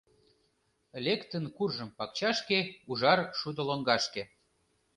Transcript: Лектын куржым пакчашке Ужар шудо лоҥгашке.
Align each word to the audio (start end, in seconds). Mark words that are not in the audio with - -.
Лектын 1.05 1.45
куржым 1.55 1.89
пакчашке 1.97 2.59
Ужар 2.89 3.19
шудо 3.39 3.61
лоҥгашке. 3.69 4.23